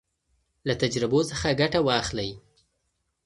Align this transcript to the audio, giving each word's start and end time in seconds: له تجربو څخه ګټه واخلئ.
له 0.67 0.73
تجربو 0.81 1.19
څخه 1.31 1.57
ګټه 1.61 1.79
واخلئ. 1.87 2.29